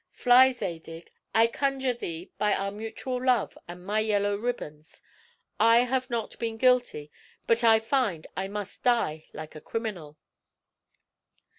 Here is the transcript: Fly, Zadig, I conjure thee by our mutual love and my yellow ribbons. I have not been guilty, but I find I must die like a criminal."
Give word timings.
Fly, 0.13 0.51
Zadig, 0.51 1.11
I 1.35 1.45
conjure 1.45 1.93
thee 1.93 2.31
by 2.39 2.55
our 2.55 2.71
mutual 2.71 3.23
love 3.23 3.55
and 3.67 3.85
my 3.85 3.99
yellow 3.99 4.35
ribbons. 4.35 4.99
I 5.59 5.81
have 5.81 6.09
not 6.09 6.39
been 6.39 6.57
guilty, 6.57 7.11
but 7.45 7.63
I 7.63 7.77
find 7.77 8.25
I 8.35 8.47
must 8.47 8.81
die 8.81 9.27
like 9.31 9.53
a 9.53 9.61
criminal." 9.61 10.17